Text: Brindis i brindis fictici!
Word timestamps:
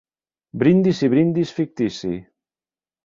Brindis 0.61 1.03
i 1.07 1.09
brindis 1.13 1.53
fictici! 1.59 2.13